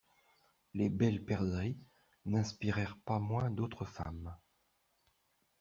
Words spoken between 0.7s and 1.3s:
Les Belles